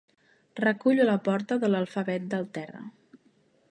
[0.67, 2.87] Recullo la porta de l'alfabet del terra.